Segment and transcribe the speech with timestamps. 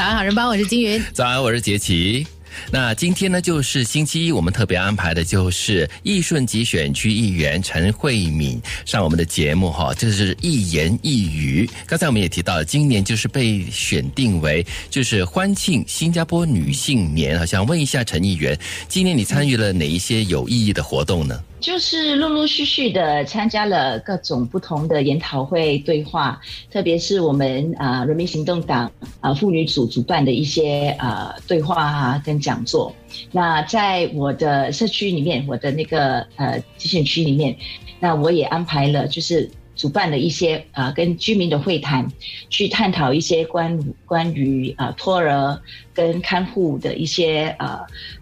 [0.00, 1.04] 早安，好人帮，我是金云。
[1.12, 2.26] 早安，我是杰奇。
[2.72, 11.68] 那今天呢，就是星期一，我们特别安排的就是义顺集选区议员陈慧敏上我们的节目哈，这是一言一语。
[11.86, 18.58] 刚才我们也提到了，今年就是被选定为就是欢庆新加坡女性年啊，想问一下陈议员，
[18.88, 21.38] 今年你参与了哪一些有意义的活动呢？
[21.60, 26.40] 就是陆陆续续的参加了各种不同的研讨会对话，
[26.70, 28.90] 特别是我们啊人民行动党
[29.20, 32.94] 啊妇女组主办的一些啊对话啊跟讲座。
[33.30, 37.54] 那在我的社区里面，我的那个呃集选区里面，
[38.00, 42.10] 那我也安排了就是主办了一些啊跟居民的会谈，
[42.48, 45.60] 去探讨一些关关于啊托儿
[45.92, 47.80] 跟看护的一些啊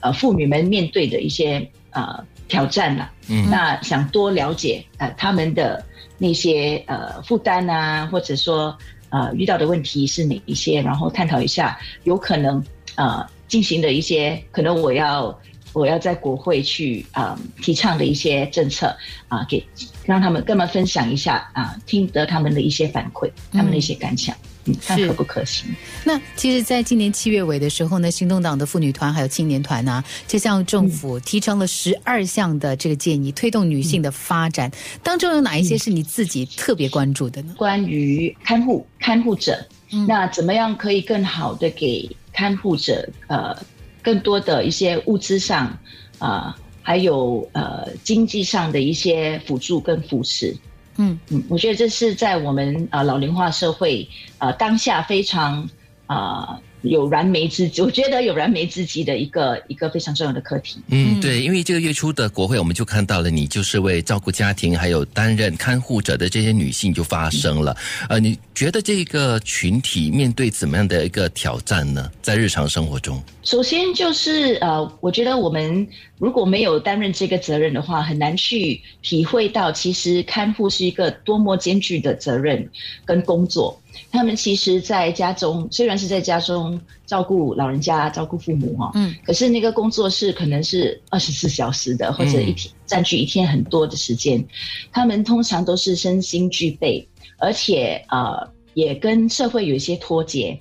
[0.00, 2.24] 呃妇女们面对的一些啊。
[2.50, 5.80] 挑战了，嗯，那想多了解呃他们的
[6.18, 8.76] 那些呃负担啊，或者说
[9.10, 12.60] 呃遇到的问题是哪一些，然后探讨一下有可能
[12.96, 15.32] 呃进行的一些可能我要
[15.72, 18.96] 我要在国会去啊提倡的一些政策
[19.28, 19.64] 啊，给
[20.04, 24.36] 让他们跟他们分享一下啊，听得他们的一些反馈，他们的一些感想。
[24.82, 25.74] 看可不可行？
[26.04, 34.70] 那其实，在今年七月尾的时候呢，行动党的妇女团还有青年团呢，就向政府提成了十二项的这个建议，推动女性的发展。
[35.02, 37.54] 当中有哪一些是你自己特别关注的呢？
[37.56, 39.66] 关于看护看护者，
[40.06, 43.56] 那怎么样可以更好的给看护者呃
[44.02, 45.78] 更多的一些物资上
[46.18, 50.56] 啊，还有呃经济上的一些辅助跟扶持？
[50.96, 54.06] 嗯嗯，我觉得这是在我们啊老龄化社会
[54.38, 55.68] 啊当下非常
[56.06, 60.80] 啊有燃眉之急，我觉得有燃眉之急的一个一个非常重要的课题。
[60.88, 67.76] 嗯，对，因为这个月初的国会，我们就看到了你就是为照顾家庭还有担任看护者的这些女性就发声了。
[68.08, 72.10] 呃，你觉得这个群体面对怎么样的一个挑战呢？
[72.22, 73.22] 在日常生活中？
[73.42, 75.86] 首先就是呃，我觉得我们
[76.18, 82.68] 如果没有担任这个责任的话，很难去体会到其实看护是一个多么艰巨的责任
[83.04, 83.79] 跟工作。
[84.10, 94.44] 他们其实，在家中虽然是在家中照顾老人家、照顾父母哈，嗯，可是那个工作室可能是二十四小时的，或者一天占据一天很多的时间。
[94.92, 97.06] 他们通常都是身心俱备，
[97.38, 100.58] 而且呃，也跟社会有一些脱节。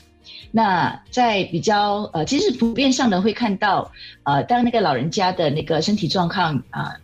[0.51, 3.91] 那在比较呃，其实普遍上呢会看到，
[4.23, 6.95] 呃，当那个老人家的那个身体状况啊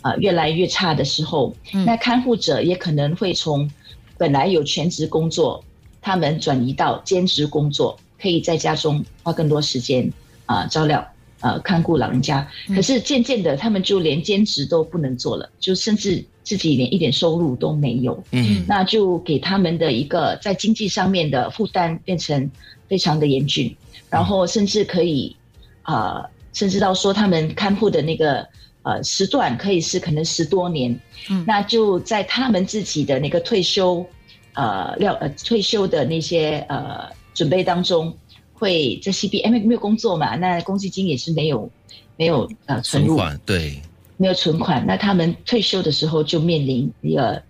[0.00, 3.70] 啊越来越差的时候，那看护者也可能会从
[4.16, 5.62] 本来有全职工作，
[6.04, 10.12] 他们转移到兼职工作，可以在家中花更多时间
[10.46, 11.04] 啊照料
[11.40, 12.46] 呃看顾老人家。
[12.68, 18.22] 可是渐渐的，他们就连兼职都不能做了，就甚至自己连一点收入都没有。
[18.32, 22.50] 嗯，那就给他们的一个在经济上面的负担变成。
[22.86, 23.74] 非常的严峻，
[24.10, 25.34] 然后甚至可以
[25.82, 26.22] 啊，
[26.52, 28.46] 甚至到说他们看护的那个
[28.82, 30.94] 呃时段可以是可能十多年，
[31.30, 34.06] 嗯，那就在他们自己的那个退休
[34.54, 38.16] 呃料呃退休的那些呃准备当中，
[38.52, 41.70] 会在 C B M 没有工作嘛，那公积金也是没有
[42.16, 43.80] 没有呃存入，对，
[44.16, 47.42] 没有存款，那他们退休的时候就面临一个。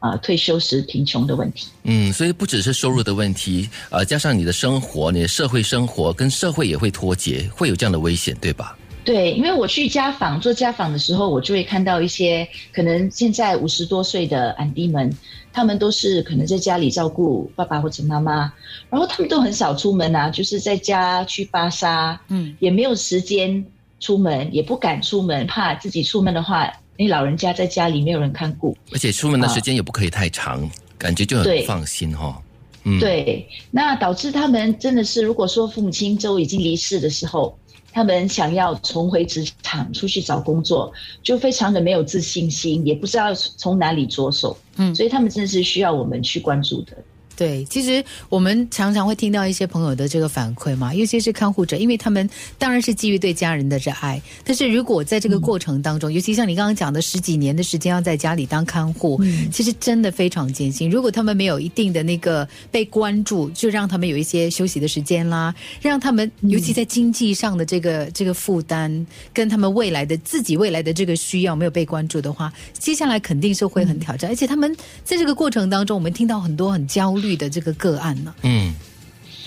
[0.00, 1.68] 啊，退休时贫穷的问题。
[1.84, 8.76] 嗯，所以不只是收入的问题，呃，加上你的生活，你的社会生活跟社会也会脱节，会有这样的危险，对吧？
[9.04, 15.12] 对，因为我去家访做家访的时候，我就会看到一些可能现在五十多岁的安迪们，
[15.52, 18.52] 他们都是可能在家里照顾爸爸或者妈妈，
[18.90, 23.64] 然后他们都很少出门啊，就是在家去巴沙，嗯，也没有时间
[24.00, 26.72] 出门，也不敢出门，怕自己出门的话。
[26.98, 32.40] 你老人家在家里没有人看顾，而且出门的时间也不可以太长，感觉就很放心哈。
[32.84, 37.56] 嗯，对，那导致他们真的是，如果说父母亲都已经离世的时候，
[37.92, 44.56] 他们想要重回职场出去找工作，就非常的没有自信心，也不知道从哪里着手。
[44.76, 46.96] 嗯，所以他们真的是需要我们去关注的。
[47.34, 59.18] 对，其实我们常常会听到一些朋友的这个反馈嘛，尤其是看护者，因为他们当然是基于对家人的热爱，但是如果在这个过程当中，尤其像你刚刚讲的十几年的时间要在家里当看护，
[59.50, 60.90] 其实真的非常艰辛。
[60.90, 74.30] 如果他们没有一定的那个被关注，就让他们有一些休息的时间啦，让他们尤其在经济上的这个这个负担，跟他们未来的自己未来的这个需要没有被关注的话，接下来肯定是会很挑战。
[74.30, 77.21] 而且他们在这个过程当中，我们听到很多很焦。
[77.22, 78.34] 率的这个个案呢？
[78.42, 78.74] 嗯，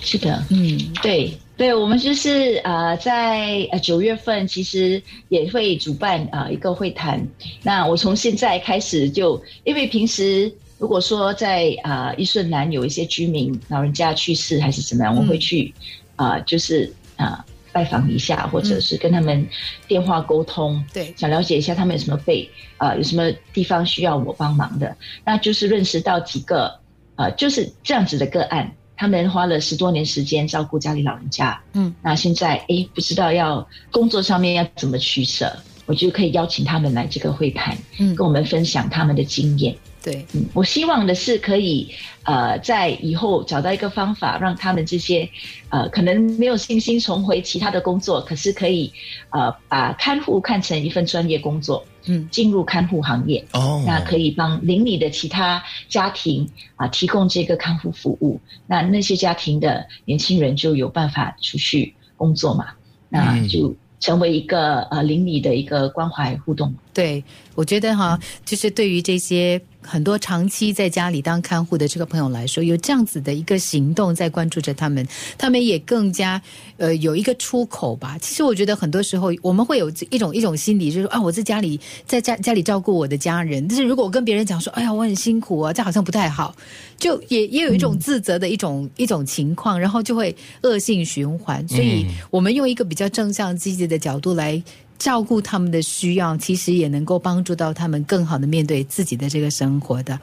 [0.02, 7.28] 是的，嗯，对，对，我们就是呃，在呃九月份其实也会主办啊一个会谈。
[7.62, 15.74] 那我从现在开始就，因为平时如果说在啊一顺南有一些居民老人家去世还是怎么样，我会去
[16.16, 19.48] 啊，就是啊拜访一下，或者是跟他们
[19.88, 24.96] 电话沟通，对，想了解一下他们有什么被啊有什么地方需要我帮忙的，
[25.26, 26.78] 那就是认识到几个
[27.16, 39.76] 呃就是这样子的个案，他们花了十多年时间照顾家里老人家，嗯，那现在诶不知道要工作上面要怎么取舍，我就可以邀请他们来这个会谈，嗯跟我们分享他们的经验。
[40.06, 41.90] 对，嗯，我希望的是可以，
[42.26, 45.28] 呃，在以后找到一个方法，让他们这些，
[45.70, 48.94] 呃，可能没有信心重回其他的工作，可是可以，
[49.32, 52.30] 呃，把看护看成一份专业工作，嗯。
[52.30, 58.40] 进入看护行业，哦，那可以帮邻里的其他家庭啊、提供这个看护服务。
[58.68, 62.68] 那那些家庭的年轻人就有办法出去工作嘛，
[63.10, 66.72] 那嗯就成为一个呃邻里的一个关怀互动。
[66.94, 67.24] 对，
[67.56, 76.42] 我觉得哈，就是对于这些很多长期在家里当看护的这个朋友来说，有这样子的一个行动在关注着他们，他们也更加
[76.78, 78.18] 呃有一个出口吧。
[78.20, 86.56] 其实我觉得很多时候我们会有一种一种心理，就是说啊，我在家里在家家里照顾我的家人，但是如果我跟别人讲说，哎呀，我很辛苦啊，这好像不太好，
[86.98, 91.68] 就也也有一种自责的一种、一种情况，然后就会恶性循环。
[91.68, 94.62] 所以我们用一个比较正向积极的角度来。
[94.98, 100.20] 照顾他们的需要，其实也能够帮助到他们更好的面对自己的这个生活的。